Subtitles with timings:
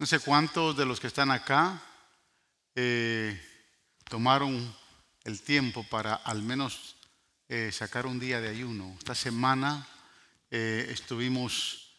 [0.00, 1.78] No sé cuántos de los que están acá
[2.74, 3.38] eh,
[4.08, 4.74] tomaron
[5.24, 6.96] el tiempo para al menos
[7.50, 8.96] eh, sacar un día de ayuno.
[8.98, 9.86] Esta semana
[10.50, 11.92] eh, estuvimos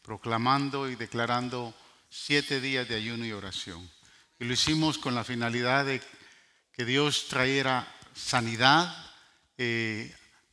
[0.00, 1.74] proclamando y declarando
[2.08, 3.90] siete días de ayuno y oración.
[4.38, 6.00] Y lo hicimos con la finalidad de
[6.70, 8.94] que Dios trajera sanidad,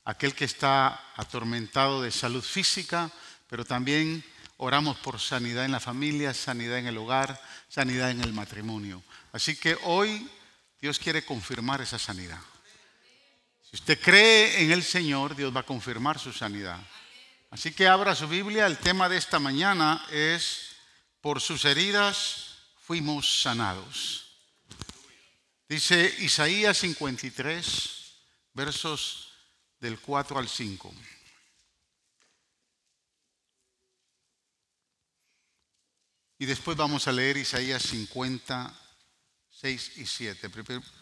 [0.04, 3.12] aquel que está atormentado de salud física,
[3.48, 4.24] pero también
[4.58, 7.40] oramos por sanidad en la familia, sanidad en el hogar,
[7.70, 9.04] sanidad en el matrimonio.
[9.32, 10.30] Así que hoy
[10.80, 12.40] Dios quiere confirmar esa sanidad.
[13.70, 16.80] Si usted cree en el Señor, Dios va a confirmar su sanidad.
[17.50, 18.66] Así que abra su Biblia.
[18.66, 20.76] El tema de esta mañana es,
[21.22, 24.26] por sus heridas fuimos sanados.
[25.70, 28.14] Dice Isaías 53,
[28.54, 29.30] versos
[29.80, 30.94] del 4 al 5.
[36.40, 38.74] Y después vamos a leer Isaías 50,
[39.64, 40.50] 6 y 7.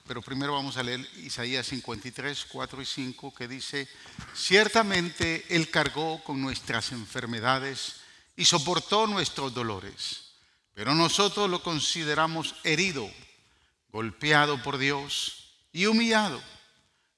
[0.07, 3.87] Pero primero vamos a leer Isaías 53, 4 y 5, que dice,
[4.35, 8.01] ciertamente Él cargó con nuestras enfermedades
[8.35, 10.33] y soportó nuestros dolores,
[10.73, 13.09] pero nosotros lo consideramos herido,
[13.89, 16.41] golpeado por Dios y humillado.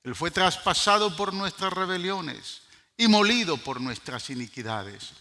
[0.03, 2.61] Él fue traspasado por nuestras rebeliones
[2.98, 5.11] y molido por nuestras iniquidades.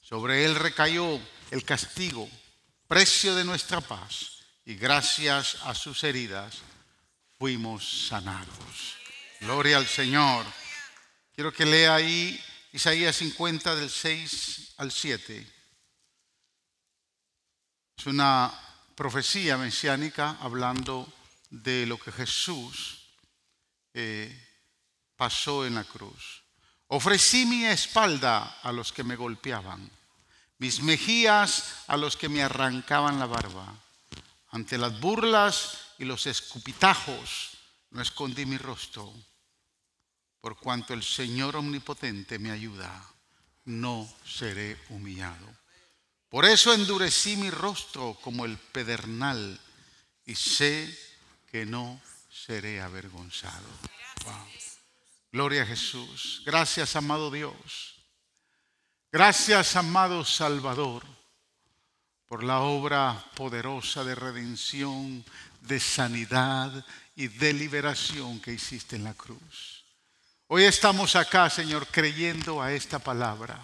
[0.00, 2.28] Sobre Él recayó el castigo
[2.92, 4.32] precio de nuestra paz
[4.66, 6.58] y gracias a sus heridas
[7.38, 8.98] fuimos sanados.
[9.40, 10.44] Gloria al Señor.
[11.34, 12.38] Quiero que lea ahí
[12.70, 15.52] Isaías 50 del 6 al 7.
[17.96, 18.52] Es una
[18.94, 21.10] profecía mesiánica hablando
[21.48, 23.08] de lo que Jesús
[23.94, 24.30] eh,
[25.16, 26.42] pasó en la cruz.
[26.88, 29.90] Ofrecí mi espalda a los que me golpeaban
[30.62, 33.66] mis mejillas a los que me arrancaban la barba.
[34.50, 37.58] Ante las burlas y los escupitajos
[37.90, 39.12] no escondí mi rostro.
[40.40, 43.04] Por cuanto el Señor omnipotente me ayuda,
[43.64, 45.48] no seré humillado.
[46.28, 49.58] Por eso endurecí mi rostro como el pedernal
[50.26, 50.96] y sé
[51.50, 53.66] que no seré avergonzado.
[55.32, 56.40] Gloria a Jesús.
[56.46, 58.01] Gracias, amado Dios
[59.14, 61.02] Gracias, amado Salvador,
[62.26, 65.22] por la obra poderosa de redención,
[65.60, 66.82] de sanidad
[67.14, 69.84] y de liberación que hiciste en la cruz.
[70.46, 73.60] Hoy estamos acá, Señor, creyendo a esta palabra,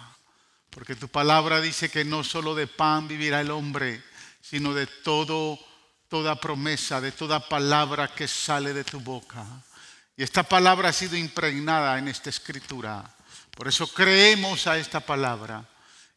[0.69, 4.03] porque tu palabra dice que no solo de pan vivirá el hombre,
[4.41, 5.57] sino de todo
[6.09, 9.43] toda promesa, de toda palabra que sale de tu boca.
[10.15, 13.15] Y esta palabra ha sido impregnada en esta escritura
[13.59, 15.67] por eso creemos a esta palabra.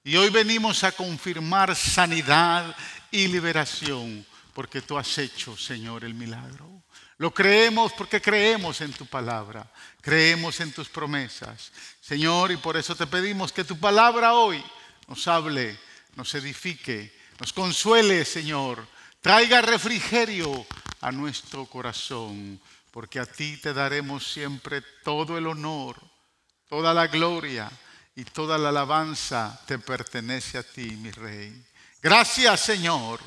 [0.04, 2.72] Y hoy venimos a confirmar sanidad
[3.10, 6.84] y liberación, porque tú has hecho, Señor, el milagro.
[7.18, 9.68] Lo creemos porque creemos en tu palabra,
[10.00, 11.72] creemos en tus promesas.
[12.00, 14.62] Señor, y por eso te pedimos que tu palabra hoy
[15.08, 15.76] nos hable,
[16.14, 18.86] nos edifique, nos consuele, Señor.
[19.20, 20.64] Traiga refrigerio
[21.00, 22.60] a nuestro corazón,
[22.92, 26.11] porque a ti te daremos siempre todo el honor
[26.72, 27.70] Toda la gloria
[28.16, 31.52] y toda la alabanza te pertenece a ti, mi Rey.
[32.00, 33.20] Gracias, Señor.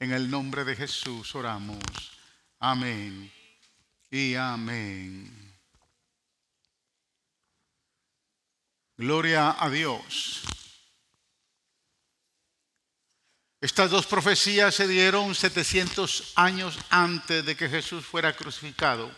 [0.00, 1.78] En el nombre de Jesús oramos.
[2.58, 3.30] Amén
[4.10, 5.30] y amén.
[8.96, 10.40] Gloria a Dios.
[13.60, 19.14] Estas dos profecías se dieron 700 años antes de que Jesús fuera crucificado.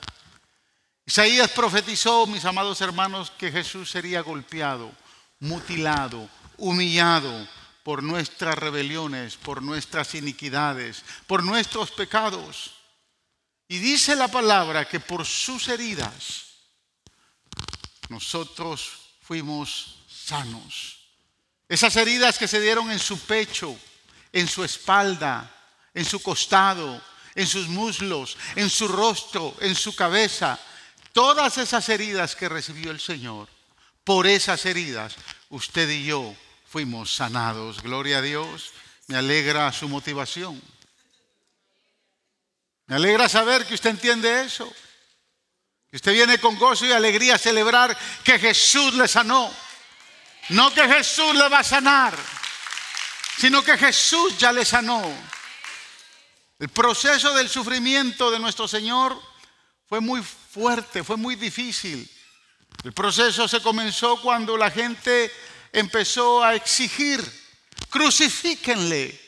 [1.05, 4.93] Isaías profetizó, mis amados hermanos, que Jesús sería golpeado,
[5.41, 7.49] mutilado, humillado
[7.83, 12.75] por nuestras rebeliones, por nuestras iniquidades, por nuestros pecados.
[13.67, 16.45] Y dice la palabra que por sus heridas
[18.09, 20.99] nosotros fuimos sanos.
[21.69, 23.77] Esas heridas que se dieron en su pecho,
[24.33, 25.51] en su espalda,
[25.95, 27.03] en su costado,
[27.35, 30.61] en sus muslos, en su rostro, en su cabeza,
[31.13, 33.49] Todas esas heridas que recibió el Señor,
[34.05, 35.15] por esas heridas,
[35.51, 36.35] usted y yo
[36.67, 37.83] fuimos sanados.
[37.83, 38.73] Gloria a Dios.
[39.07, 40.61] Me alegra su motivación.
[42.87, 44.73] Me alegra saber que usted entiende eso.
[45.91, 49.53] Que usted viene con gozo y alegría a celebrar que Jesús le sanó.
[50.49, 52.17] No que Jesús le va a sanar,
[53.39, 55.03] sino que Jesús ya le sanó.
[56.59, 59.21] El proceso del sufrimiento de nuestro Señor
[59.93, 62.11] fue muy fuerte, fue muy difícil.
[62.83, 65.31] El proceso se comenzó cuando la gente
[65.71, 67.23] empezó a exigir,
[67.91, 69.21] crucifíquenle,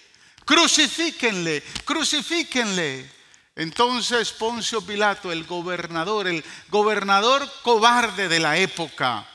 [0.46, 3.12] crucifíquenle, crucifíquenle.
[3.54, 9.28] Entonces Poncio Pilato, el gobernador, el gobernador cobarde de la época,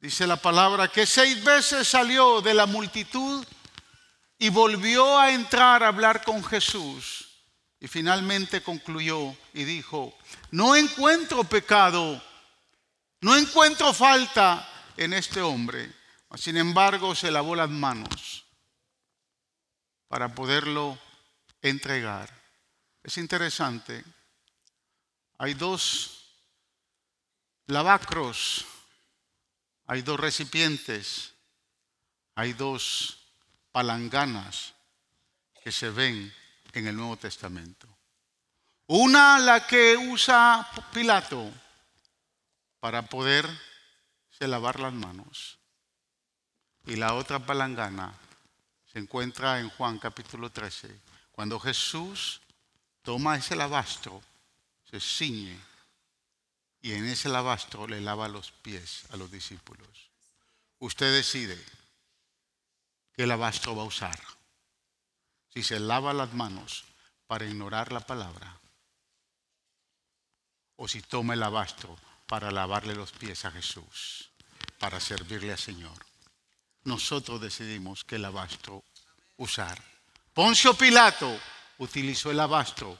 [0.00, 3.44] dice la palabra que seis veces salió de la multitud
[4.38, 7.29] y volvió a entrar a hablar con Jesús.
[7.80, 10.16] Y finalmente concluyó y dijo,
[10.50, 12.22] no encuentro pecado,
[13.22, 15.90] no encuentro falta en este hombre.
[16.36, 18.44] Sin embargo, se lavó las manos
[20.08, 20.98] para poderlo
[21.62, 22.30] entregar.
[23.02, 24.04] Es interesante.
[25.38, 26.20] Hay dos
[27.66, 28.66] lavacros,
[29.86, 31.32] hay dos recipientes,
[32.34, 33.18] hay dos
[33.72, 34.74] palanganas
[35.64, 36.32] que se ven
[36.72, 37.88] en el Nuevo Testamento.
[38.86, 41.50] Una la que usa Pilato
[42.80, 43.48] para poder
[44.46, 45.58] lavar las manos.
[46.86, 48.12] Y la otra palangana
[48.92, 50.88] se encuentra en Juan capítulo 13,
[51.32, 52.40] cuando Jesús
[53.02, 54.22] toma ese lavastro,
[54.90, 55.58] se ciñe
[56.82, 60.10] y en ese lavastro le lava los pies a los discípulos.
[60.78, 61.62] Usted decide
[63.14, 64.18] qué lavastro va a usar.
[65.52, 66.84] Si se lava las manos
[67.26, 68.60] para ignorar la palabra
[70.76, 74.30] o si toma el lavastro para lavarle los pies a Jesús,
[74.78, 76.06] para servirle al Señor.
[76.84, 78.82] Nosotros decidimos qué lavastro
[79.36, 79.82] usar.
[80.32, 81.38] Poncio Pilato
[81.78, 82.96] utilizó el lavastro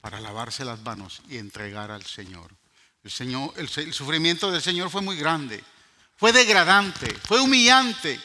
[0.00, 2.50] para lavarse las manos y entregar al Señor.
[3.04, 5.62] El, Señor, el, sufrimiento del Señor fue muy grande,
[6.16, 8.20] fue degradante, fue humillante.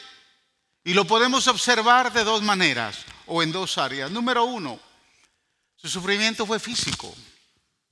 [0.82, 4.10] Y lo podemos observar de dos maneras o en dos áreas.
[4.10, 4.78] Número uno,
[5.76, 7.14] su sufrimiento fue físico.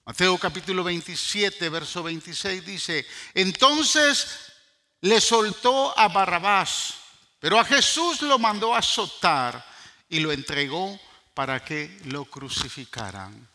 [0.06, 4.52] Mateo capítulo 27, verso 26 dice, entonces
[5.00, 6.94] le soltó a Barrabás,
[7.38, 9.64] pero a Jesús lo mandó a azotar
[10.08, 11.00] y lo entregó
[11.32, 13.48] para que lo crucificaran.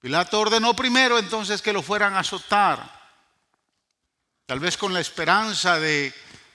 [0.00, 3.00] Pilato ordenó primero entonces que lo fueran a azotar,
[4.44, 6.12] tal vez con la esperanza de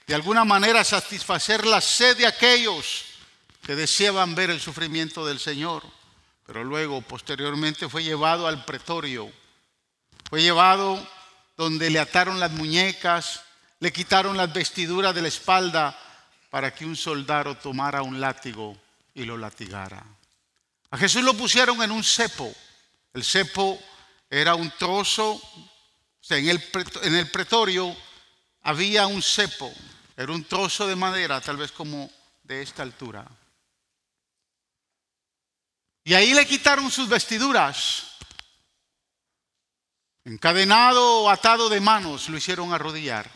[0.07, 3.03] de alguna manera satisfacer la sed de aquellos
[3.67, 5.83] que deseaban ver el sufrimiento del Señor.
[6.45, 9.29] Pero luego, posteriormente, fue llevado al pretorio.
[10.29, 11.05] Fue llevado
[11.57, 13.41] donde le ataron las muñecas,
[13.81, 15.99] le quitaron las vestiduras de la espalda
[16.49, 18.77] para que un soldado tomara un látigo
[19.13, 20.01] y lo latigara.
[20.91, 22.49] A Jesús lo pusieron en un cepo.
[23.13, 23.77] El cepo
[24.29, 25.69] era un trozo, o
[26.21, 26.63] sea, en el,
[27.03, 27.93] en el pretorio
[28.61, 29.69] había un cepo,
[30.15, 32.09] era un trozo de madera, tal vez como
[32.43, 33.27] de esta altura.
[36.07, 38.13] Y ahí le quitaron sus vestiduras.
[40.23, 43.29] Encadenado o atado de manos, lo hicieron arrodillar.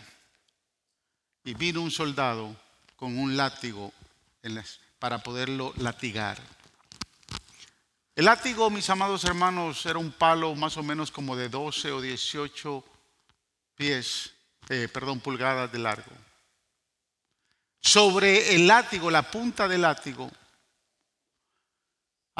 [1.44, 2.56] Y vino un soldado
[2.96, 3.92] con un látigo
[5.00, 6.38] para poderlo latigar.
[8.16, 12.00] El látigo, mis amados hermanos, era un palo más o menos como de 12 o
[12.00, 12.86] 18
[13.76, 14.32] pies,
[14.70, 16.12] eh, perdón, pulgadas de largo.
[17.82, 20.32] Sobre el látigo, la punta del látigo,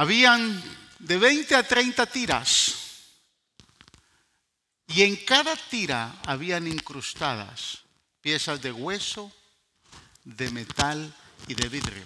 [0.02, 0.60] habían
[0.98, 2.74] de 20 a 30 tiras.
[4.88, 7.84] Y en cada tira habían incrustadas
[8.20, 9.32] piezas de hueso,
[10.24, 11.14] de metal
[11.48, 12.04] y de vidrio.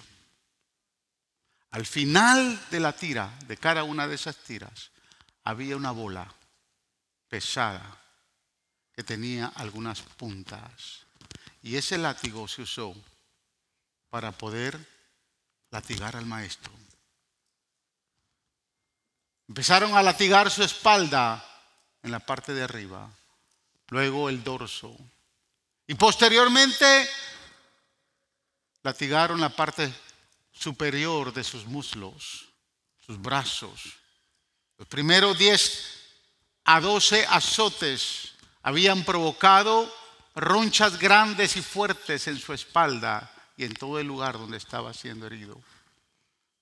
[1.70, 4.90] Al final de la tira, de cada una de esas tiras,
[5.42, 6.30] había una bola
[7.30, 7.98] pesada
[8.92, 11.06] que tenía algunas puntas.
[11.62, 12.94] Y ese látigo se usó
[14.10, 14.78] para poder
[15.70, 16.85] latigar al maestro.
[19.48, 21.44] Empezaron a latigar su espalda
[22.02, 23.10] en la parte de arriba,
[23.88, 24.96] luego el dorso.
[25.86, 27.08] Y posteriormente
[28.82, 29.92] latigaron la parte
[30.52, 32.48] superior de sus muslos,
[33.04, 33.98] sus brazos.
[34.78, 35.96] Los primeros 10
[36.64, 39.92] a 12 azotes habían provocado
[40.34, 45.26] ronchas grandes y fuertes en su espalda y en todo el lugar donde estaba siendo
[45.26, 45.60] herido.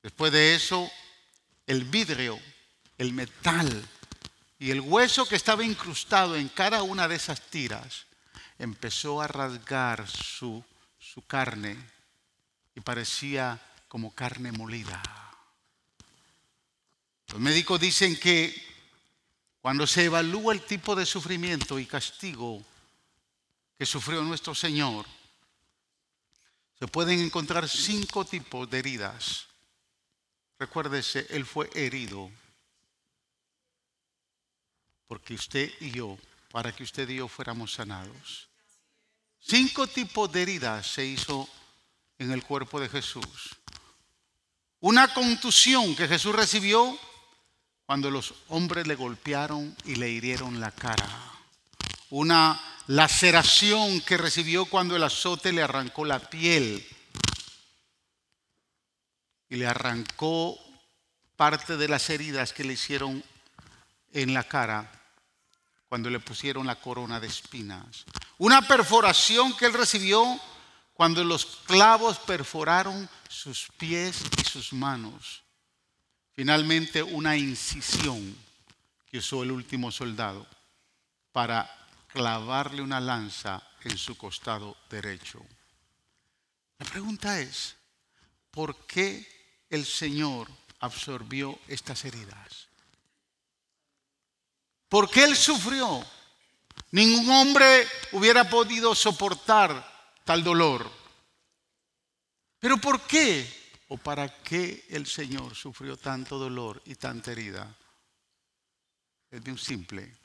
[0.02, 0.90] Después de eso,
[1.66, 2.38] el vidrio,
[2.98, 3.88] el metal
[4.58, 8.06] y el hueso que estaba incrustado en cada una de esas tiras
[8.58, 10.64] empezó a rasgar su,
[10.98, 11.76] su carne
[12.74, 15.02] y parecía como carne molida.
[17.28, 18.54] Los médicos dicen que
[19.60, 22.64] cuando se evalúa el tipo de sufrimiento y castigo
[23.76, 25.06] que sufrió nuestro Señor,
[26.78, 29.46] se pueden encontrar cinco tipos de heridas.
[30.58, 32.30] Recuérdese, Él fue herido
[35.14, 36.18] porque usted y yo,
[36.50, 38.48] para que usted y yo fuéramos sanados.
[39.38, 41.48] Cinco tipos de heridas se hizo
[42.18, 43.54] en el cuerpo de Jesús.
[44.80, 46.98] una contusión que Jesús recibió
[47.86, 51.08] cuando los hombres le golpearon y le hirieron la cara.
[52.10, 56.84] Una laceración que recibió cuando el azote le arrancó la piel
[59.48, 60.58] y le arrancó
[61.36, 63.22] parte de las heridas que le hicieron
[64.12, 65.02] en la cara
[65.94, 68.04] cuando le pusieron la corona de espinas.
[68.38, 70.40] Una perforación que él recibió
[70.92, 75.44] cuando los clavos perforaron sus pies y sus manos.
[76.32, 78.36] Finalmente una incisión
[79.08, 80.44] que usó el último soldado
[81.30, 81.70] para
[82.08, 85.46] clavarle una lanza en su costado derecho.
[86.80, 87.76] La pregunta es,
[88.50, 92.66] ¿por qué el Señor absorbió estas heridas?
[94.94, 96.06] ¿Por qué Él sufrió?
[96.92, 99.84] Ningún hombre hubiera podido soportar
[100.22, 100.88] tal dolor.
[102.60, 107.74] Pero ¿por qué o para qué el Señor sufrió tanto dolor y tanta herida?
[109.32, 110.16] Es bien simple,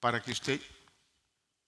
[0.00, 0.60] para que usted,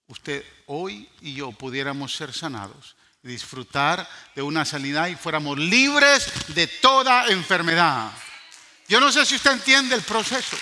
[0.09, 6.67] usted hoy y yo pudiéramos ser sanados disfrutar de una sanidad y fuéramos libres de
[6.67, 8.11] toda enfermedad.
[8.89, 10.57] Yo no sé si usted entiende el proceso.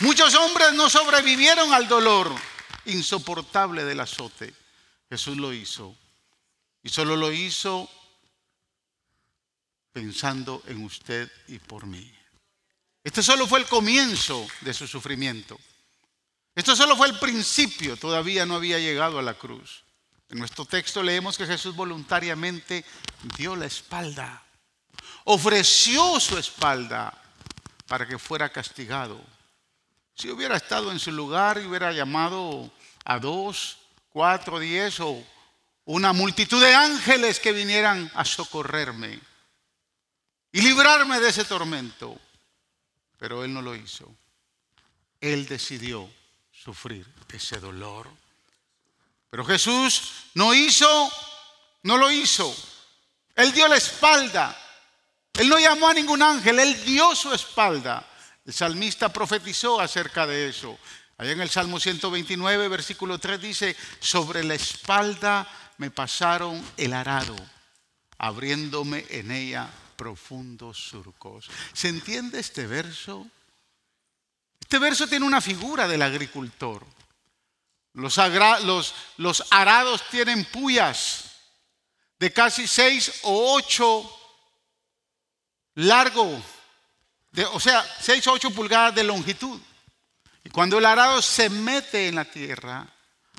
[0.00, 2.34] Muchos hombres no sobrevivieron al dolor
[2.84, 4.54] insoportable del azote.
[5.08, 5.96] Jesús lo hizo.
[6.82, 7.90] Y solo lo hizo
[9.92, 12.12] pensando en usted y por mí.
[13.02, 15.58] Este solo fue el comienzo de su sufrimiento.
[16.54, 19.84] Esto solo fue el principio, todavía no había llegado a la cruz.
[20.28, 22.84] En nuestro texto leemos que Jesús voluntariamente
[23.36, 24.46] dio la espalda
[25.26, 27.12] ofreció su espalda
[27.86, 29.20] para que fuera castigado.
[30.16, 32.70] Si hubiera estado en su lugar y hubiera llamado
[33.04, 35.22] a dos, cuatro, diez o
[35.84, 39.20] una multitud de ángeles que vinieran a socorrerme
[40.52, 42.18] y librarme de ese tormento.
[43.18, 44.12] Pero él no lo hizo.
[45.20, 46.10] Él decidió
[46.50, 48.08] sufrir ese dolor.
[49.30, 51.12] Pero Jesús no hizo,
[51.82, 52.54] no lo hizo.
[53.34, 54.56] Él dio la espalda
[55.38, 58.04] él no llamó a ningún ángel, él dio su espalda.
[58.46, 60.78] El salmista profetizó acerca de eso.
[61.18, 65.48] Allá en el Salmo 129, versículo 3 dice, sobre la espalda
[65.78, 67.36] me pasaron el arado,
[68.18, 71.48] abriéndome en ella profundos surcos.
[71.72, 73.26] ¿Se entiende este verso?
[74.60, 76.84] Este verso tiene una figura del agricultor.
[77.94, 78.18] Los,
[79.50, 81.30] arados tienen puyas
[82.18, 84.10] de casi seis o ocho
[85.74, 86.42] largo,
[87.52, 89.60] o sea, 6 o 8 pulgadas de longitud.
[90.44, 92.86] Y cuando el arado se mete en la tierra,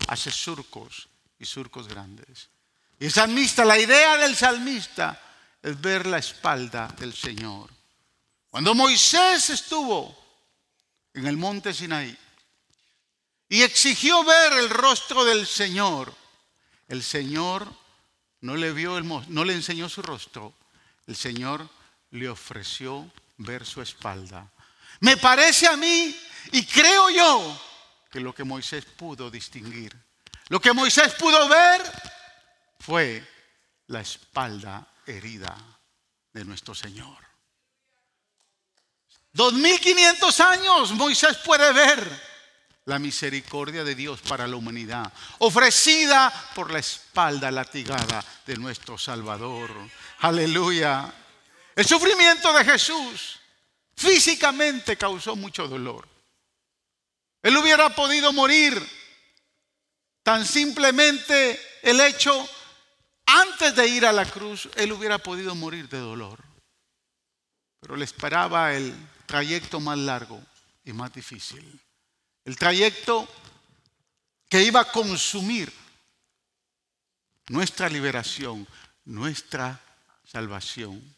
[0.08, 1.08] hace surcos
[1.40, 2.50] y surcos grandes.
[3.00, 5.22] Y el salmista, la idea del salmista
[5.62, 7.70] es ver la espalda del Señor.
[8.50, 10.18] Cuando Moisés estuvo
[11.14, 12.18] en el monte Sinaí
[13.50, 16.14] y exigió ver el rostro del Señor,
[16.88, 17.72] el Señor
[18.42, 20.54] no le vio el, no le enseñó su rostro,
[21.06, 21.70] el Señor
[22.12, 24.52] le ofreció ver su espalda.
[25.02, 26.16] Me parece a mí
[26.52, 27.62] y creo yo
[28.10, 29.96] que lo que Moisés pudo distinguir,
[30.50, 31.82] lo que Moisés pudo ver
[32.80, 33.26] fue
[33.88, 35.56] la espalda herida
[36.34, 37.26] de nuestro Señor.
[39.34, 42.38] 2500 años Moisés puede ver
[42.86, 49.70] la misericordia de Dios para la humanidad, ofrecida por la espalda latigada de nuestro Salvador.
[50.20, 51.14] Aleluya.
[51.78, 53.40] El sufrimiento de Jesús
[53.96, 56.08] físicamente causó mucho dolor.
[57.44, 58.84] Él hubiera podido morir
[60.24, 62.50] tan simplemente el hecho,
[63.28, 66.44] antes de ir a la cruz, él hubiera podido morir de dolor.
[67.80, 68.96] Pero le esperaba el
[69.28, 70.42] trayecto más largo
[70.84, 71.80] y más difícil.
[72.44, 73.28] El trayecto
[74.50, 75.72] que iba a consumir
[77.50, 78.68] nuestra liberación,
[79.06, 79.80] nuestra
[80.26, 81.17] salvación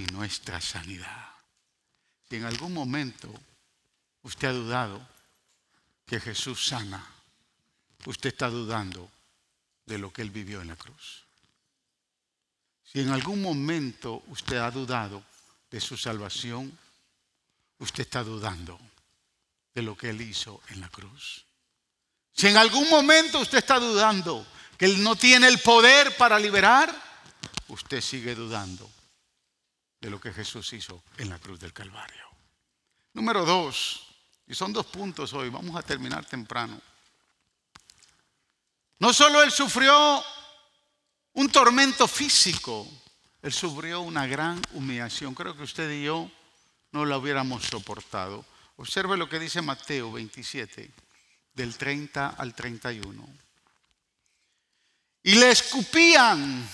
[0.00, 1.28] y nuestra sanidad.
[2.28, 3.32] Si en algún momento
[4.22, 5.06] usted ha dudado
[6.06, 7.04] que Jesús sana,
[8.06, 9.10] usted está dudando
[9.84, 11.24] de lo que Él vivió en la cruz.
[12.84, 15.22] Si en algún momento usted ha dudado
[15.70, 16.76] de su salvación,
[17.78, 18.80] usted está dudando
[19.74, 21.44] de lo que Él hizo en la cruz.
[22.32, 24.46] Si en algún momento usted está dudando
[24.78, 26.90] que Él no tiene el poder para liberar,
[27.68, 28.90] usted sigue dudando
[30.00, 32.24] de lo que Jesús hizo en la cruz del Calvario.
[33.12, 34.06] Número dos,
[34.46, 36.80] y son dos puntos hoy, vamos a terminar temprano.
[38.98, 40.22] No solo Él sufrió
[41.34, 42.86] un tormento físico,
[43.42, 45.34] Él sufrió una gran humillación.
[45.34, 46.30] Creo que usted y yo
[46.92, 48.44] no la hubiéramos soportado.
[48.76, 50.90] Observe lo que dice Mateo 27,
[51.54, 53.28] del 30 al 31.
[55.22, 56.68] Y le escupían.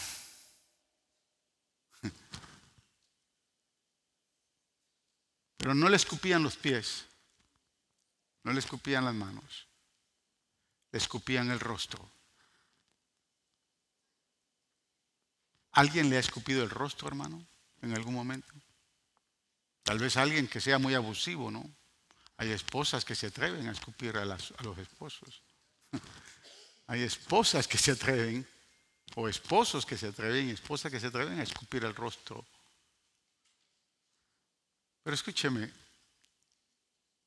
[5.66, 7.06] Pero no le escupían los pies,
[8.44, 9.66] no le escupían las manos,
[10.92, 12.08] le escupían el rostro.
[15.72, 17.44] ¿Alguien le ha escupido el rostro, hermano,
[17.82, 18.54] en algún momento?
[19.82, 21.68] Tal vez alguien que sea muy abusivo, ¿no?
[22.36, 25.42] Hay esposas que se atreven a escupir a, los esposos.
[26.86, 28.46] Hay esposas que se atreven,
[29.16, 32.46] o esposos que se atreven, esposas que se atreven a escupir el rostro.
[35.06, 35.70] Pero escúcheme,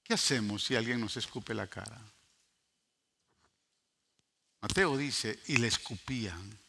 [0.03, 1.97] ¿qué hacemos si alguien nos escupe la cara?
[4.59, 6.59] Mateo dice, y le escupían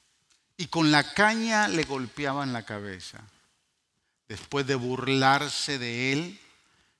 [0.56, 3.18] y con la caña le golpeaban la cabeza.
[4.28, 6.40] Después de burlarse de él,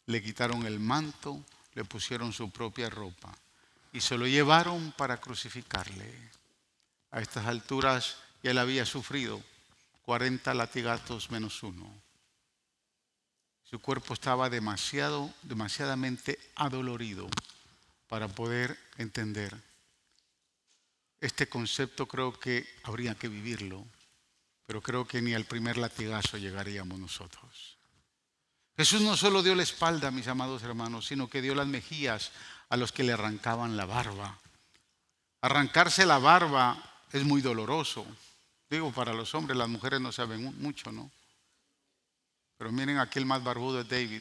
[0.07, 3.33] le quitaron el manto, le pusieron su propia ropa
[3.93, 6.12] y se lo llevaron para crucificarle.
[7.12, 9.40] A estas alturas ya él había sufrido
[10.02, 12.10] 40 latigazos menos uno.
[13.71, 17.29] Su cuerpo estaba demasiado, demasiadamente adolorido
[18.09, 19.57] para poder entender
[21.21, 23.85] este concepto creo que habría que vivirlo,
[24.67, 27.77] pero creo que ni al primer latigazo llegaríamos nosotros.
[28.77, 32.33] Jesús no solo dio la espalda, mis amados hermanos, sino que dio las mejillas
[32.71, 34.39] a los que le arrancaban la barba.
[35.43, 38.07] Arrancarse la barba es muy doloroso.
[38.71, 41.11] Digo, para los hombres, las mujeres no saben mucho, ¿no?
[42.61, 44.21] Pero miren, aquel más barbudo es David.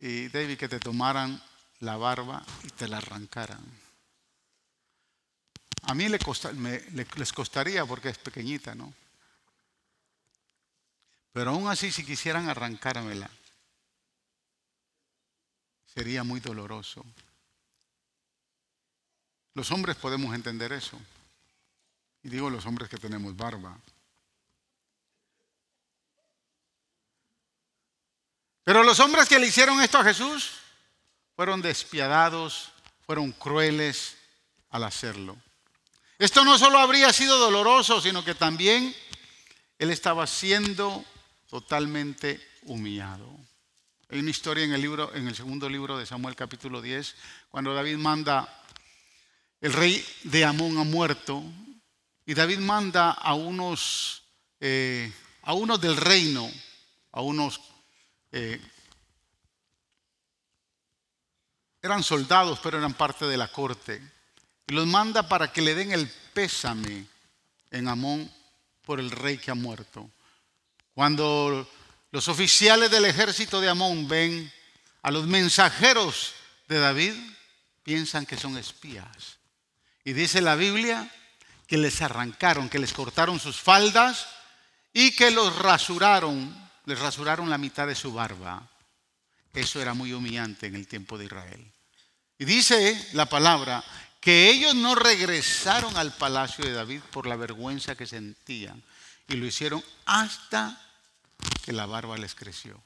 [0.00, 1.42] Y David, que te tomaran
[1.80, 3.64] la barba y te la arrancaran.
[5.84, 8.92] A mí les costaría porque es pequeñita, ¿no?
[11.32, 13.30] Pero aún así, si quisieran arrancármela,
[15.86, 17.02] sería muy doloroso.
[19.54, 21.00] Los hombres podemos entender eso.
[22.22, 23.74] Y digo los hombres que tenemos barba.
[28.64, 30.50] Pero los hombres que le hicieron esto a Jesús,
[31.34, 32.70] fueron despiadados,
[33.04, 34.16] fueron crueles
[34.70, 35.36] al hacerlo.
[36.18, 38.94] Esto no solo habría sido doloroso, sino que también
[39.78, 41.04] él estaba siendo
[41.48, 43.28] totalmente humillado.
[44.08, 47.16] Hay una historia en el libro, en el segundo libro de Samuel, capítulo 10,
[47.50, 48.62] cuando David manda,
[49.60, 51.42] el rey de Amón ha muerto,
[52.24, 54.22] y David manda a unos,
[54.60, 56.48] eh, a unos del reino,
[57.10, 57.58] a unos
[58.32, 58.60] eh,
[61.82, 64.02] eran soldados, pero eran parte de la corte.
[64.66, 67.06] Y los manda para que le den el pésame
[67.70, 68.30] en Amón
[68.84, 70.08] por el rey que ha muerto.
[70.94, 71.68] Cuando
[72.10, 74.52] los oficiales del ejército de Amón ven
[75.02, 76.34] a los mensajeros
[76.68, 77.14] de David,
[77.82, 79.38] piensan que son espías.
[80.04, 81.10] Y dice la Biblia
[81.66, 84.28] que les arrancaron, que les cortaron sus faldas
[84.92, 88.68] y que los rasuraron, les rasuraron la mitad de su barba.
[89.52, 91.72] Eso era muy humillante en el tiempo de Israel.
[92.38, 93.84] Y dice la palabra
[94.20, 98.82] que ellos no regresaron al palacio de David por la vergüenza que sentían.
[99.28, 100.80] Y lo hicieron hasta
[101.64, 102.80] que la barba les creció.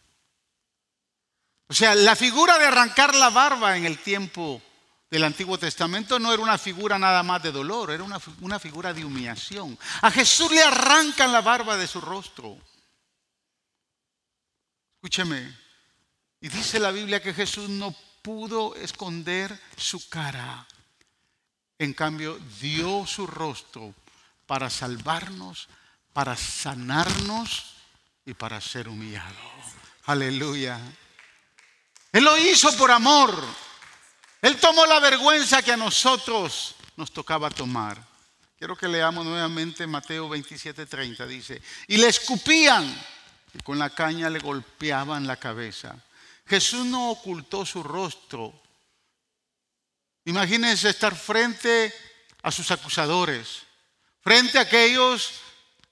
[1.68, 4.62] O sea, la figura de arrancar la barba en el tiempo
[5.10, 8.92] del Antiguo Testamento no era una figura nada más de dolor, era una, una, figura
[8.92, 9.78] de humillación.
[10.02, 12.56] A Jesús le arrancan la barba de su rostro.
[15.06, 15.56] Escúcheme,
[16.40, 20.66] y dice la Biblia que Jesús no pudo esconder su cara.
[21.78, 23.94] En cambio, dio su rostro
[24.48, 25.68] para salvarnos,
[26.12, 27.76] para sanarnos
[28.24, 29.36] y para ser humillado.
[30.06, 30.80] Aleluya.
[32.10, 33.32] Él lo hizo por amor.
[34.42, 38.04] Él tomó la vergüenza que a nosotros nos tocaba tomar.
[38.58, 41.28] Quiero que leamos nuevamente Mateo 27:30.
[41.28, 42.92] Dice, y le escupían
[43.52, 45.96] y con la caña le golpeaban la cabeza.
[46.46, 48.52] Jesús no ocultó su rostro.
[50.24, 51.92] Imagínense estar frente
[52.42, 53.62] a sus acusadores,
[54.22, 55.32] frente a aquellos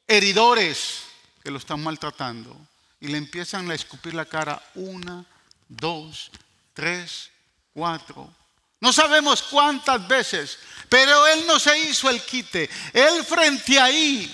[0.07, 1.03] heridores
[1.43, 2.57] que lo están maltratando
[3.01, 5.25] y le empiezan a escupir la cara una,
[5.69, 6.31] dos,
[6.73, 7.31] tres,
[7.73, 8.33] cuatro.
[8.81, 12.69] No sabemos cuántas veces, pero él no se hizo el quite.
[12.93, 14.33] Él frente ahí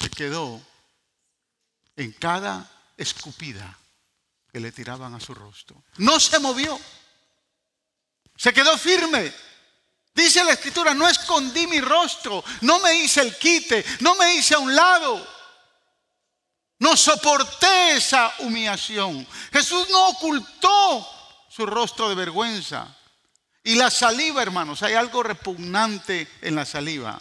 [0.00, 0.67] se quedó
[1.98, 2.64] en cada
[2.96, 3.76] escupida
[4.50, 5.82] que le tiraban a su rostro.
[5.96, 6.78] No se movió.
[8.36, 9.34] Se quedó firme.
[10.14, 14.54] Dice la escritura, no escondí mi rostro, no me hice el quite, no me hice
[14.54, 15.26] a un lado.
[16.78, 19.26] No soporté esa humillación.
[19.52, 21.06] Jesús no ocultó
[21.48, 22.96] su rostro de vergüenza.
[23.64, 27.20] Y la saliva, hermanos, hay algo repugnante en la saliva.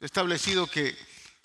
[0.00, 0.96] He establecido que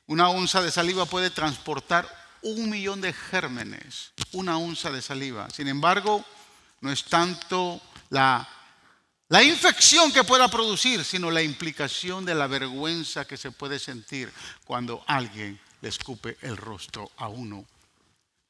[0.09, 2.09] una onza de saliva puede transportar
[2.41, 5.47] un millón de gérmenes, una onza de saliva.
[5.51, 6.25] Sin embargo,
[6.81, 8.47] no es tanto la,
[9.27, 14.33] la infección que pueda producir, sino la implicación de la vergüenza que se puede sentir
[14.65, 17.63] cuando alguien le escupe el rostro a uno.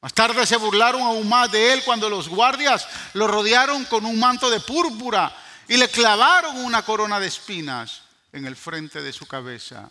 [0.00, 4.18] Más tarde se burlaron aún más de él cuando los guardias lo rodearon con un
[4.18, 5.36] manto de púrpura
[5.68, 8.00] y le clavaron una corona de espinas
[8.32, 9.90] en el frente de su cabeza.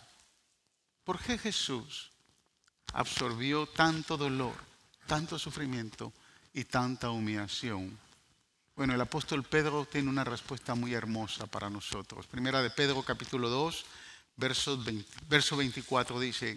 [1.04, 2.10] ¿Por qué Jesús
[2.92, 4.54] absorbió tanto dolor,
[5.06, 6.12] tanto sufrimiento
[6.52, 7.98] y tanta humillación?
[8.76, 12.26] Bueno, el apóstol Pedro tiene una respuesta muy hermosa para nosotros.
[12.26, 13.84] Primera de Pedro capítulo 2,
[14.36, 14.82] verso,
[15.28, 16.56] verso 24 dice,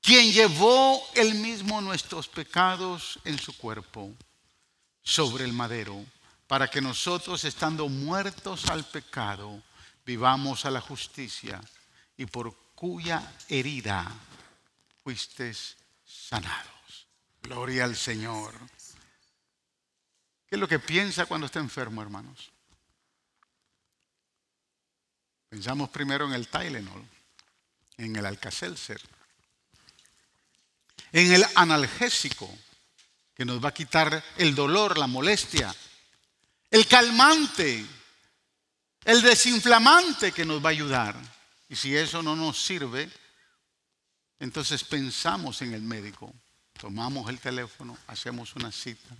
[0.00, 4.14] quien llevó él mismo nuestros pecados en su cuerpo
[5.02, 6.04] sobre el madero,
[6.46, 9.62] para que nosotros, estando muertos al pecado,
[10.04, 11.60] vivamos a la justicia,
[12.16, 14.10] y por cuya herida
[15.04, 17.06] fuisteis sanados.
[17.42, 18.54] Gloria al Señor.
[20.46, 22.50] ¿Qué es lo que piensa cuando está enfermo, hermanos?
[25.50, 27.04] Pensamos primero en el Tylenol,
[27.98, 29.00] en el Alka-Seltzer
[31.12, 32.48] en el analgésico,
[33.34, 35.74] que nos va a quitar el dolor, la molestia,
[36.70, 37.84] el calmante,
[39.04, 41.39] el desinflamante que nos va a ayudar.
[41.70, 43.08] Y si eso no nos sirve,
[44.40, 46.34] entonces pensamos en el médico,
[46.78, 49.16] tomamos el teléfono, hacemos una cita.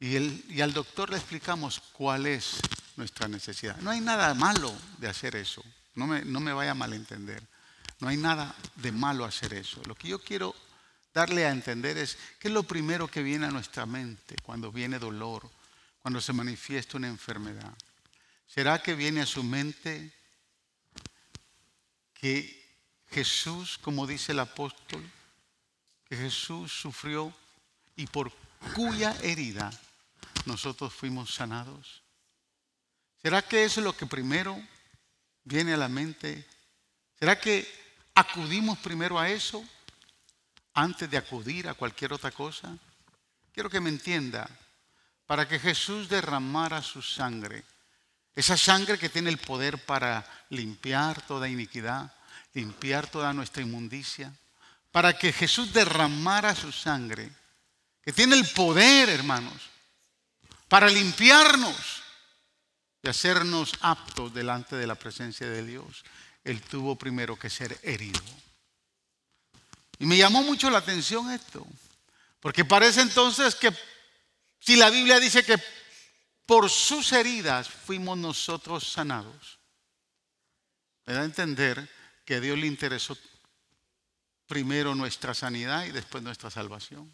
[0.00, 0.16] Y,
[0.52, 2.58] y al doctor le explicamos cuál es
[2.96, 3.76] nuestra necesidad.
[3.76, 5.62] No hay nada malo de hacer eso,
[5.94, 7.40] no me, no me vaya a malentender.
[8.00, 9.80] No hay nada de malo hacer eso.
[9.86, 10.56] Lo que yo quiero
[11.14, 14.98] darle a entender es qué es lo primero que viene a nuestra mente cuando viene
[14.98, 15.48] dolor,
[16.00, 17.72] cuando se manifiesta una enfermedad.
[18.48, 20.12] ¿Será que viene a su mente
[22.14, 22.76] que
[23.10, 25.08] Jesús, como dice el apóstol,
[26.04, 27.32] que Jesús sufrió
[27.94, 28.32] y por
[28.74, 29.70] cuya herida
[30.46, 32.02] nosotros fuimos sanados?
[33.22, 34.60] ¿Será que eso es lo que primero
[35.44, 36.44] viene a la mente?
[37.20, 37.86] ¿Será que
[38.18, 39.64] ¿Acudimos primero a eso
[40.74, 42.76] antes de acudir a cualquier otra cosa?
[43.52, 44.50] Quiero que me entienda,
[45.24, 47.62] para que Jesús derramara su sangre,
[48.34, 52.12] esa sangre que tiene el poder para limpiar toda iniquidad,
[52.54, 54.32] limpiar toda nuestra inmundicia,
[54.92, 57.30] para que Jesús derramara su sangre,
[58.02, 59.70] que tiene el poder, hermanos,
[60.68, 62.02] para limpiarnos
[63.02, 66.04] y hacernos aptos delante de la presencia de Dios
[66.48, 68.20] él tuvo primero que ser herido.
[69.98, 71.66] Y me llamó mucho la atención esto,
[72.40, 73.70] porque parece entonces que
[74.60, 75.62] si la Biblia dice que
[76.48, 79.58] por sus heridas fuimos nosotros sanados,
[81.04, 81.86] me da a entender
[82.24, 83.18] que a Dios le interesó
[84.46, 87.12] primero nuestra sanidad y después nuestra salvación.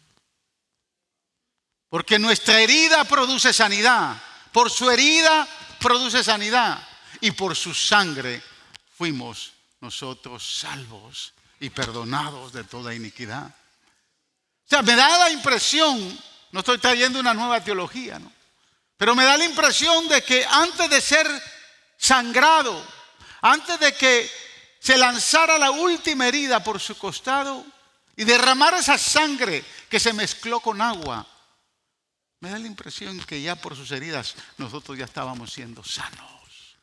[1.89, 4.15] Porque nuestra herida produce sanidad,
[4.53, 5.45] por su herida
[5.81, 6.81] produce sanidad
[7.19, 8.41] y por su sangre
[8.97, 13.47] fuimos nosotros salvos y perdonados de toda iniquidad.
[13.47, 16.17] O sea, me da la impresión,
[16.53, 18.34] no estoy trayendo una nueva teología, ¿no?
[18.97, 21.27] Pero me da la impresión de que antes de ser
[21.97, 22.81] sangrado,
[23.41, 24.29] antes de que
[24.79, 27.65] se lanzara la última herida por su costado
[28.15, 31.25] y derramara esa sangre que se mezcló con agua,
[32.39, 36.77] me da la impresión que ya por sus heridas nosotros ya estábamos siendo sanos.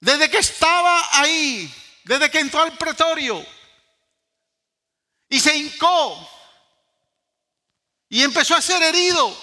[0.00, 1.72] Desde que estaba ahí,
[2.04, 3.44] desde que entró al pretorio
[5.28, 6.39] y se hincó
[8.10, 9.34] y empezó a ser herido,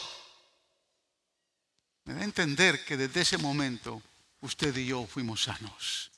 [2.04, 4.02] me da a entender que desde ese momento
[4.42, 6.12] usted y yo fuimos sanos.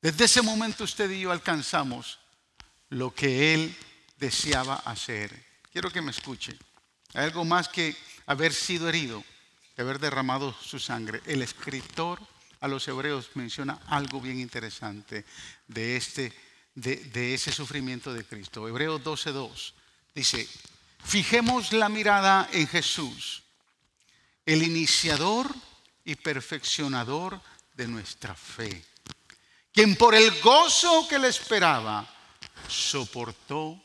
[0.00, 2.20] Desde ese momento usted y yo alcanzamos
[2.90, 3.76] lo que Él
[4.18, 5.44] deseaba hacer.
[5.72, 6.56] Quiero que me escuche.
[7.14, 7.96] Hay algo más que
[8.26, 9.24] haber sido herido,
[9.80, 11.20] haber derramado su sangre.
[11.26, 12.20] El escritor
[12.60, 15.24] a los hebreos menciona algo bien interesante
[15.66, 16.32] de, este,
[16.74, 18.68] de, ese sufrimiento de Cristo.
[18.68, 19.72] Hebreos 12.2
[20.14, 20.48] dice,
[21.04, 23.42] fijemos la mirada en Jesús,
[24.46, 25.54] el iniciador
[26.04, 27.40] y perfeccionador
[27.74, 28.84] de nuestra fe,
[29.72, 32.08] quien por el gozo que le esperaba
[32.68, 33.82] soportó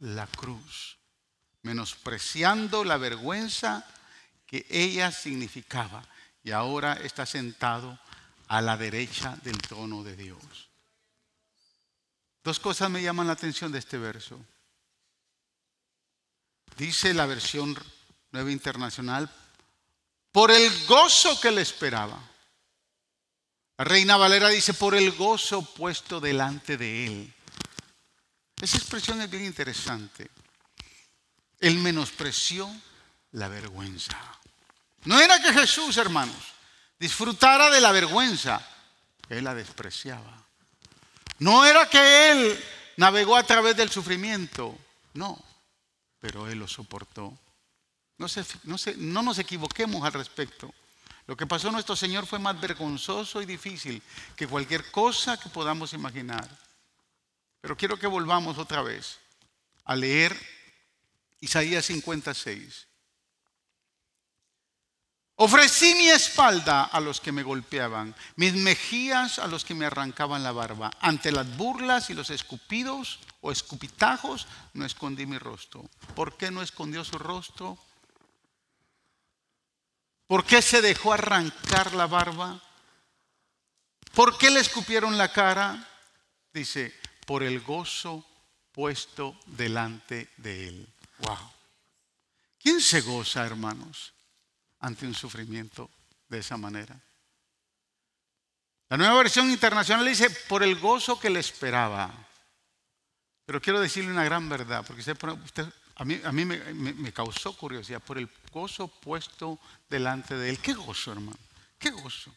[0.00, 0.98] la cruz,
[1.62, 3.86] menospreciando la vergüenza
[4.46, 6.06] que ella significaba.
[6.42, 7.98] Y ahora está sentado
[8.48, 10.68] a la derecha del trono de Dios.
[12.42, 14.38] Dos cosas me llaman la atención de este verso.
[16.76, 17.76] Dice la versión
[18.32, 19.30] nueva internacional,
[20.32, 22.18] por el gozo que le esperaba.
[23.78, 27.34] La reina Valera dice, por el gozo puesto delante de él.
[28.60, 30.30] Esa expresión es bien interesante.
[31.60, 32.70] Él menospreció
[33.32, 34.18] la vergüenza.
[35.04, 36.36] No era que Jesús, hermanos,
[36.98, 38.60] disfrutara de la vergüenza.
[39.28, 40.44] Él la despreciaba.
[41.38, 42.64] No era que Él
[42.96, 44.76] navegó a través del sufrimiento.
[45.14, 45.42] No,
[46.24, 47.38] pero Él lo soportó.
[48.16, 48.26] No,
[48.62, 50.72] no, no nos equivoquemos al respecto.
[51.26, 54.02] Lo que pasó a nuestro Señor fue más vergonzoso y difícil
[54.34, 56.48] que cualquier cosa que podamos imaginar.
[57.60, 59.18] Pero quiero que volvamos otra vez
[59.84, 60.34] a leer
[61.40, 62.86] Isaías 56.
[65.36, 70.42] Ofrecí mi espalda a los que me golpeaban, mis mejillas a los que me arrancaban
[70.42, 70.90] la barba.
[71.00, 75.84] Ante las burlas y los escupidos o escupitajos no escondí mi rostro.
[76.16, 77.76] ¿Por qué no escondió su rostro?
[80.26, 82.58] ¿Por qué se dejó arrancar la barba?
[84.14, 85.86] ¿Por qué le escupieron la cara?
[86.54, 88.24] Dice, por el gozo
[88.72, 90.88] puesto delante de él.
[91.18, 91.52] Wow.
[92.58, 94.14] ¿Quién se goza, hermanos,
[94.80, 95.90] ante un sufrimiento
[96.30, 96.98] de esa manera?
[98.88, 102.10] La nueva versión internacional dice, por el gozo que le esperaba.
[103.46, 108.18] Pero quiero decirle una gran verdad, porque usted, a mí, me, me, causó curiosidad, por
[108.18, 110.58] el gozo puesto delante de él.
[110.58, 111.38] ¿Qué gozo, hermano?
[111.78, 112.34] ¿Qué gozo?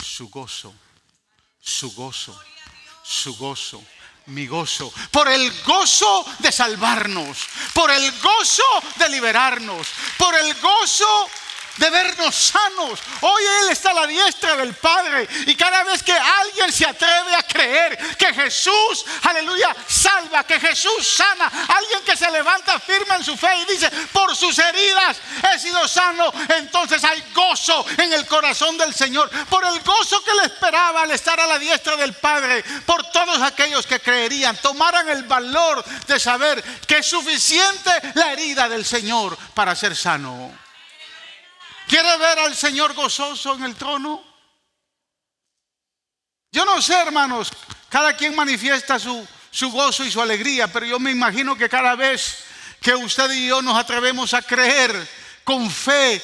[0.00, 0.74] Su gozo,
[1.60, 2.38] su gozo
[3.04, 3.84] su gozo,
[4.26, 8.62] mi gozo, por el gozo de salvarnos, por el gozo
[8.96, 11.28] de liberarnos, por el gozo
[11.76, 13.00] de vernos sanos.
[13.20, 15.28] Hoy Él está a la diestra del Padre.
[15.46, 21.06] Y cada vez que alguien se atreve a creer que Jesús, aleluya, salva, que Jesús
[21.06, 25.16] sana, alguien que se levanta firme en su fe y dice, por sus heridas
[25.52, 29.30] he sido sano, entonces hay gozo en el corazón del Señor.
[29.46, 33.40] Por el gozo que le esperaba al estar a la diestra del Padre, por todos
[33.42, 39.36] aquellos que creerían, tomaran el valor de saber que es suficiente la herida del Señor
[39.54, 40.63] para ser sano.
[41.86, 44.22] ¿Quiere ver al Señor gozoso en el trono?
[46.50, 47.52] Yo no sé, hermanos,
[47.88, 51.94] cada quien manifiesta su, su gozo y su alegría, pero yo me imagino que cada
[51.96, 52.44] vez
[52.80, 55.08] que usted y yo nos atrevemos a creer
[55.42, 56.22] con fe,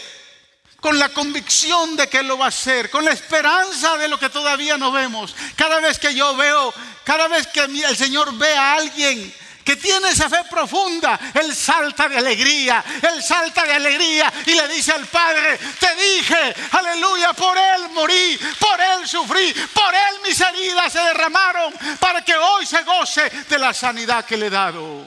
[0.80, 4.30] con la convicción de que lo va a hacer, con la esperanza de lo que
[4.30, 5.34] todavía no vemos.
[5.56, 6.72] Cada vez que yo veo,
[7.04, 12.08] cada vez que el Señor ve a alguien que tiene esa fe profunda, él salta
[12.08, 17.56] de alegría, él salta de alegría y le dice al Padre, te dije, aleluya, por
[17.56, 22.82] él morí, por él sufrí, por él mis heridas se derramaron para que hoy se
[22.82, 25.04] goce de la sanidad que le he dado.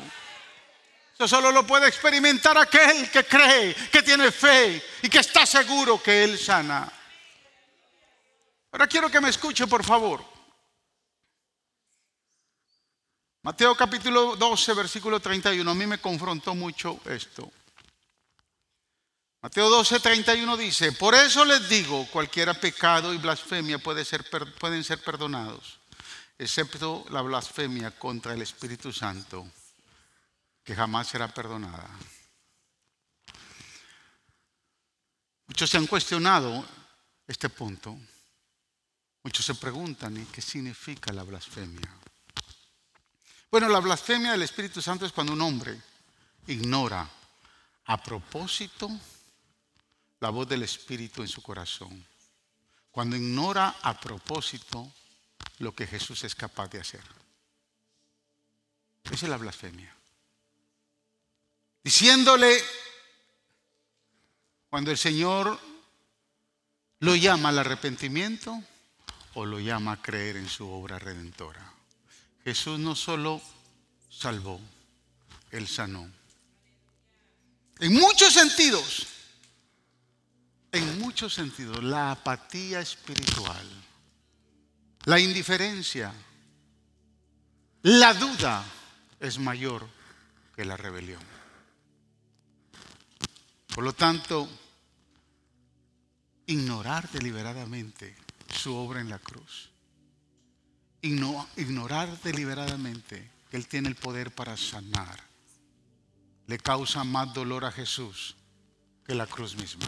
[1.13, 6.01] Eso solo lo puede experimentar aquel que cree, que tiene fe y que está seguro
[6.01, 6.91] que él sana.
[8.71, 10.32] Ahora quiero que me escuche, por favor.
[13.43, 17.51] Mateo capítulo 12, versículo 31, a mí me confrontó mucho esto.
[19.41, 25.77] Mateo 12, 31 dice, por eso les digo, cualquier pecado y blasfemia pueden ser perdonados,
[26.37, 29.45] excepto la blasfemia contra el Espíritu Santo,
[30.63, 31.89] que jamás será perdonada.
[35.47, 36.65] Muchos se han cuestionado
[37.27, 37.97] este punto.
[39.21, 41.89] Muchos se preguntan, qué significa la blasfemia?
[43.53, 45.79] Bueno, la blasfemia del Espíritu Santo es cuando un hombre
[46.47, 47.07] ignora
[47.85, 48.89] a propósito
[50.21, 52.03] la voz del Espíritu en su corazón.
[52.89, 54.91] Cuando ignora a propósito
[55.59, 57.03] lo que Jesús es capaz de hacer.
[59.03, 59.95] Esa es la blasfemia.
[61.83, 62.59] Diciéndole,
[64.67, 65.59] cuando el Señor
[67.01, 68.63] lo llama al arrepentimiento
[69.35, 71.72] o lo llama a creer en su obra redentora.
[72.43, 73.41] Jesús no solo
[74.09, 74.59] salvó,
[75.51, 76.09] Él sanó.
[77.79, 79.07] En muchos sentidos,
[80.71, 83.65] en muchos sentidos, la apatía espiritual,
[85.05, 86.13] la indiferencia,
[87.83, 88.63] la duda
[89.19, 89.87] es mayor
[90.55, 91.21] que la rebelión.
[93.73, 94.47] Por lo tanto,
[96.45, 98.15] ignorar deliberadamente
[98.53, 99.72] su obra en la cruz
[101.03, 105.33] ignorar deliberadamente que Él tiene el poder para sanar
[106.47, 108.35] le causa más dolor a Jesús
[109.05, 109.87] que la cruz misma.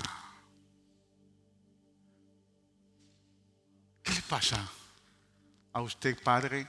[4.04, 4.69] ¿Qué le pasa
[5.73, 6.67] a usted, Padre,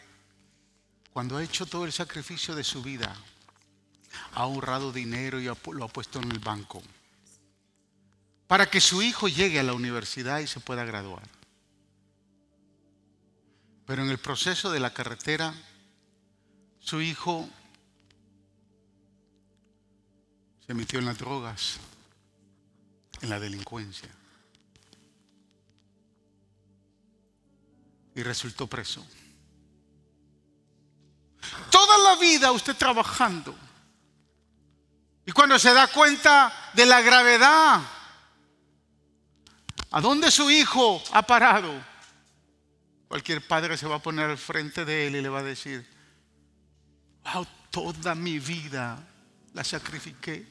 [1.13, 3.15] cuando ha hecho todo el sacrificio de su vida?
[4.33, 6.83] Ha ahorrado dinero y lo ha puesto en el banco
[8.47, 11.25] para que su hijo llegue a la universidad y se pueda graduar.
[13.87, 15.55] Pero en el proceso de la carretera,
[16.81, 17.49] su hijo
[20.67, 21.79] se metió en las drogas,
[23.21, 24.09] en la delincuencia.
[28.17, 29.07] Y resultó preso.
[31.71, 33.55] Toda la vida usted trabajando.
[35.25, 37.81] Y cuando se da cuenta de la gravedad,
[39.93, 41.96] ¿a dónde su hijo ha parado?
[43.17, 45.89] Cualquier padre se va a poner al frente de él y le va a decir,
[47.25, 49.03] wow, toda mi vida
[49.55, 50.47] la sacrifiqué.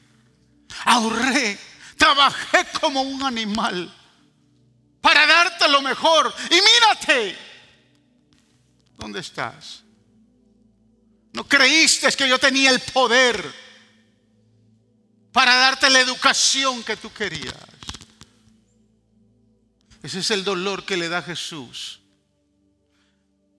[0.86, 1.56] Ahorré,
[1.96, 3.94] trabajé como un animal
[5.00, 6.34] para darte lo mejor.
[6.50, 7.38] Y mírate,
[8.96, 9.84] ¿dónde estás?
[11.34, 13.54] No creíste que yo tenía el poder
[15.30, 17.54] para darte la educación que tú querías.
[20.02, 22.00] Ese es el dolor que le da Jesús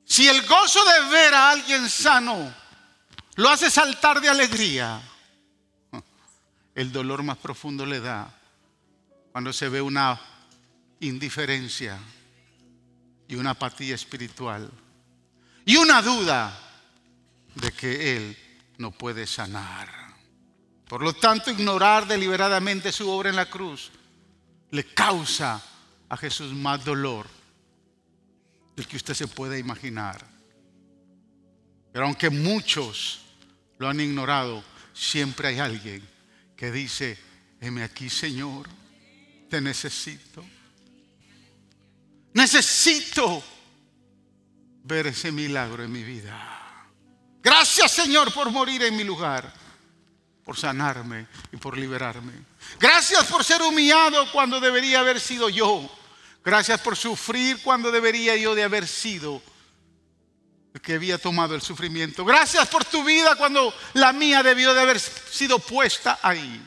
[0.08, 2.54] si el gozo de ver a alguien sano
[3.36, 5.02] lo hace saltar de alegría,
[6.74, 8.34] el dolor más profundo le da
[9.34, 10.20] cuando se ve una
[11.02, 12.00] indiferencia
[13.28, 14.72] y una apatía espiritual
[15.66, 16.58] y una duda
[17.56, 18.38] de que Él
[18.78, 19.90] no puede sanar.
[20.88, 23.92] Por lo tanto, ignorar deliberadamente su obra en la cruz
[24.72, 25.62] le causa
[26.08, 27.37] a Jesús más dolor
[28.78, 30.24] el que usted se pueda imaginar.
[31.92, 33.22] Pero aunque muchos
[33.80, 34.64] lo han ignorado,
[34.94, 36.08] siempre hay alguien
[36.56, 37.18] que dice,
[37.60, 38.70] heme aquí Señor,
[39.50, 40.46] te necesito.
[42.34, 43.44] Necesito
[44.84, 46.88] ver ese milagro en mi vida.
[47.42, 49.52] Gracias Señor por morir en mi lugar,
[50.46, 52.34] por sanarme y por liberarme.
[52.80, 55.90] Gracias por ser humillado cuando debería haber sido yo.
[56.48, 59.44] Gracias por sufrir cuando debería yo de haber sido
[60.74, 62.24] el que había tomado el sufrimiento.
[62.24, 66.64] Gracias por tu vida cuando la mía debió de haber sido puesta ahí.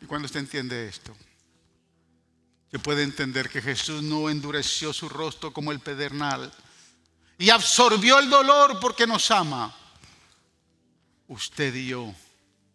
[0.00, 1.16] Y cuando usted entiende esto,
[2.72, 6.52] se puede entender que Jesús no endureció su rostro como el pedernal
[7.38, 9.72] y absorbió el dolor porque nos ama.
[11.28, 12.12] Usted y yo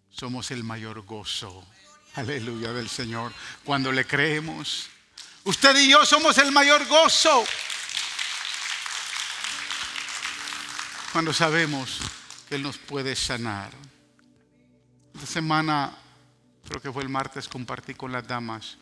[0.10, 1.66] somos el mayor gozo
[2.17, 3.32] Aleluya del Señor.
[3.63, 4.89] Cuando le creemos.
[5.43, 7.45] Usted y yo somos el mayor gozo.
[11.13, 11.99] Cuando sabemos
[12.49, 13.71] que Él nos puede sanar.
[15.13, 15.95] Esta semana,
[16.67, 18.77] creo que fue el martes, compartí con las damas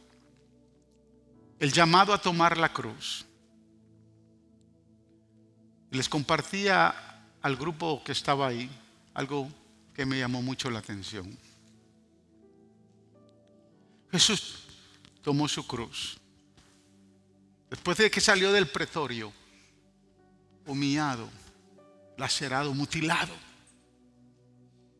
[1.59, 3.25] el llamado a tomar la cruz.
[5.91, 6.93] Les compartía
[7.41, 8.69] al grupo que estaba ahí
[9.13, 9.49] algo
[9.93, 11.37] que me llamó mucho la atención.
[14.15, 14.59] Jesús
[15.21, 16.17] tomó su cruz.
[17.69, 19.33] Después de que salió del pretorio,
[20.65, 21.29] humillado,
[22.17, 23.33] lacerado, mutilado,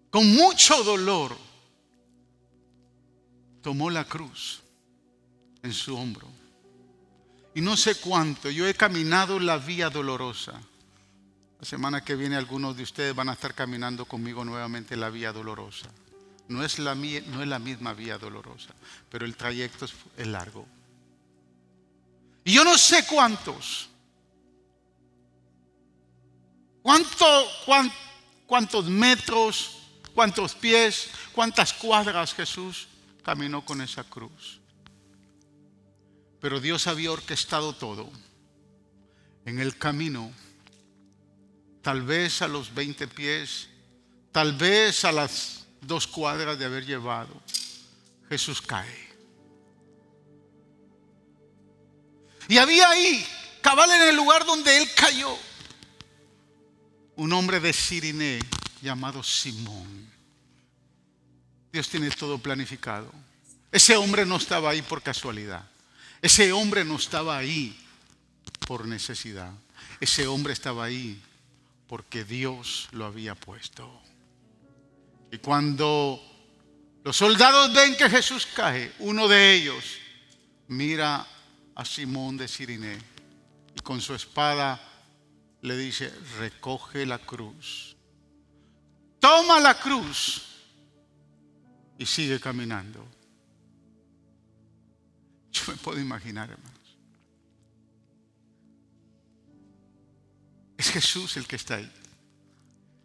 [0.10, 1.38] con mucho dolor,
[3.62, 4.62] tomó la cruz
[5.64, 6.28] en su hombro.
[7.54, 10.62] Y no sé cuánto, yo he caminado la vía dolorosa.
[11.60, 15.32] La semana que viene algunos de ustedes van a estar caminando conmigo nuevamente la vía
[15.32, 15.88] dolorosa.
[16.48, 18.74] No es la, no es la misma vía dolorosa,
[19.10, 20.68] pero el trayecto es, largo.
[22.44, 23.90] Y yo no sé cuántos,
[26.84, 27.26] cuánto,
[28.46, 29.80] cuántos metros,
[30.14, 32.88] cuántos pies, cuántas cuadras Jesús
[33.24, 34.60] caminó con esa cruz.
[36.40, 38.12] Pero Dios había orquestado todo.
[39.46, 40.32] En el camino,
[41.82, 43.68] tal vez a los 20 pies,
[44.32, 47.42] tal vez a las dos cuadras de haber llevado,
[48.30, 49.06] Jesús cae.
[52.48, 53.26] Y había ahí,
[53.62, 55.36] cabal en el lugar donde él cayó,
[57.16, 58.40] un hombre de Siriné
[58.82, 60.12] llamado Simón.
[61.72, 63.12] Dios tiene todo planificado.
[63.72, 65.68] Ese hombre no estaba ahí por casualidad.
[66.22, 67.78] Ese hombre no estaba ahí
[68.68, 69.52] por necesidad.
[70.00, 71.22] Ese hombre estaba ahí
[71.88, 74.05] porque Dios lo había puesto.
[75.32, 76.22] Y cuando
[77.04, 79.84] los soldados ven que Jesús cae, uno de ellos
[80.68, 81.26] mira
[81.76, 82.98] a Simón de Siriné
[83.76, 84.82] y con su espada
[85.62, 87.96] le dice, recoge la cruz.
[89.20, 90.44] toma la cruz
[91.98, 93.06] y sigue caminando.
[95.52, 96.98] Yo me puedo imaginar, hermanos.
[100.78, 101.92] Es Jesús el que está ahí.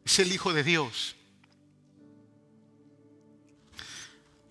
[0.04, 1.14] Es el Hijo de Dios.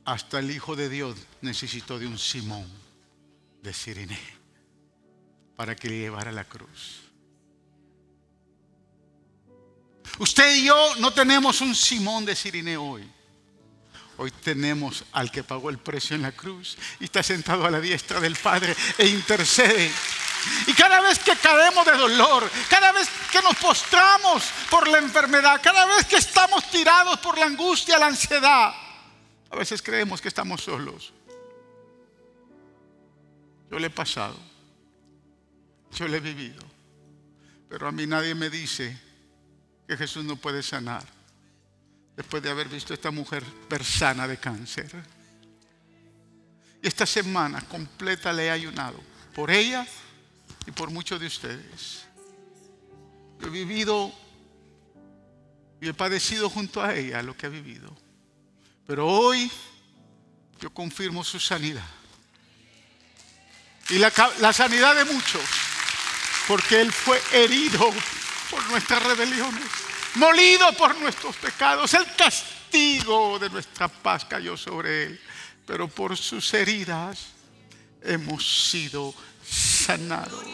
[0.10, 2.68] Hasta el Hijo de Dios necesitó de un Simón
[3.62, 4.20] de Sirene
[5.55, 7.01] para que le llevara la cruz.
[10.18, 13.07] Usted y yo no tenemos un Simón de Sirene hoy.
[14.18, 17.80] Hoy tenemos al que pagó el precio en la cruz y está sentado a la
[17.80, 19.91] diestra del Padre e intercede.
[20.66, 25.62] Y cada vez que caemos de dolor, cada vez que nos postramos por la enfermedad,
[25.62, 28.74] cada vez que estamos tirados por la angustia, la ansiedad,
[29.50, 31.14] a veces creemos que estamos solos.
[33.72, 34.38] Yo le he pasado.
[35.91, 36.62] Yo le he vivido.
[37.68, 38.97] Pero a mí nadie me dice
[39.88, 41.06] que Jesús no puede sanar.
[42.16, 44.89] Después de haber visto a esta mujer persana de cáncer.
[46.82, 49.00] Y esta semana completa le he ayunado
[49.36, 49.86] por ella
[50.66, 52.06] y por muchos de ustedes.
[53.41, 54.12] he vivido
[55.82, 57.95] y he padecido junto a ella lo que ha vivido.
[58.89, 59.51] Pero hoy
[60.59, 61.85] yo confirmo su sanidad.
[63.89, 65.43] Y la, sanidad de muchos.
[66.47, 67.87] Porque Él fue herido
[68.49, 69.63] por nuestras rebeliones.
[70.15, 71.93] Molido por nuestros pecados.
[71.93, 75.21] El castigo de nuestra paz cayó sobre Él.
[75.67, 77.27] Pero por sus heridas
[78.01, 79.13] hemos sido
[79.47, 80.45] sanados.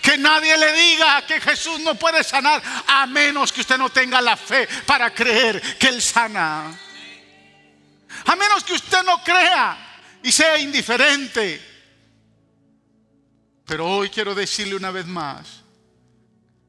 [0.00, 4.22] Que nadie le diga que Jesús no puede sanar a menos que usted no tenga
[4.22, 6.74] la fe para creer que Él sana.
[8.26, 9.76] A menos que usted no crea
[10.22, 11.60] y sea indiferente.
[13.66, 15.62] Pero hoy quiero decirle una vez más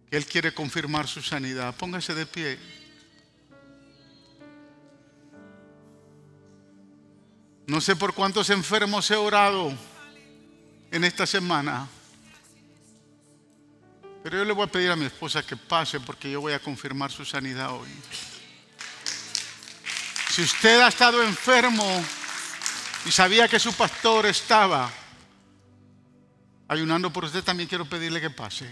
[0.10, 1.76] que Él quiere confirmar su sanidad.
[1.76, 2.60] Póngase de pie.
[7.66, 9.74] No sé por cuántos enfermos he orado
[10.92, 11.88] en esta semana.
[14.22, 16.60] Pero yo le voy a pedir a mi esposa que pase porque yo voy a
[16.60, 17.90] confirmar su sanidad hoy.
[20.34, 22.04] Si usted ha estado enfermo
[23.06, 24.90] y sabía que su pastor estaba
[26.68, 28.68] ayunando por usted, también quiero pedirle que pase.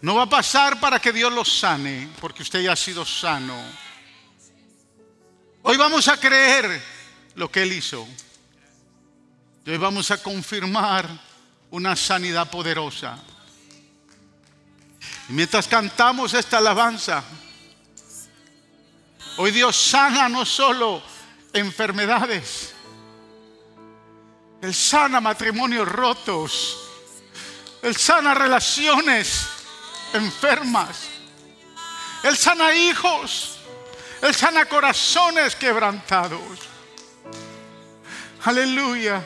[0.00, 3.56] No va a pasar para que Dios lo sane, porque usted ya ha sido sano.
[5.62, 6.82] Hoy vamos a creer
[7.36, 8.04] lo que Él hizo.
[9.64, 11.08] Y hoy vamos a confirmar
[11.70, 13.16] una sanidad poderosa.
[15.28, 17.22] Y mientras cantamos esta alabanza,
[19.36, 21.02] Hoy Dios sana no solo
[21.52, 22.74] enfermedades,
[24.60, 26.78] Él sana matrimonios rotos,
[27.82, 29.46] Él sana relaciones
[30.12, 31.08] enfermas,
[32.22, 33.58] Él sana hijos,
[34.20, 36.40] Él sana corazones quebrantados.
[38.44, 39.22] Aleluya.